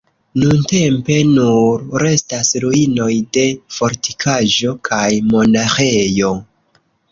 Nuntempe 0.43 1.17
nur 1.33 1.83
restas 2.03 2.49
ruinoj 2.65 3.11
de 3.39 3.45
fortikaĵo 3.77 4.75
kaj 4.91 5.05
monaĥejo. 5.37 6.35